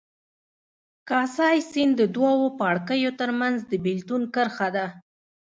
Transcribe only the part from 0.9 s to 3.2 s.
کاسای سیند د دوو پاړکیو